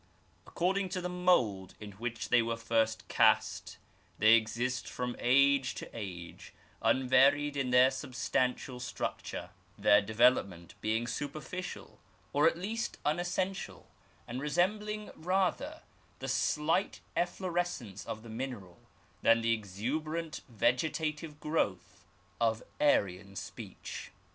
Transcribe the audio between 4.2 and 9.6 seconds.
exist from age to age, unvaried in their substantial structure;